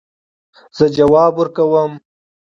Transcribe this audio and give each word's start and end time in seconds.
زه 0.77 0.85
ځواب 0.97 1.33
ورکوم 1.37 1.91